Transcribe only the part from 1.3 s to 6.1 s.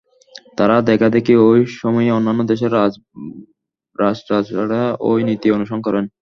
ঐ সময়ে অন্যান্য দেশের রাজরাজড়ারা-ও এই নীতি অনুসরণ করেন।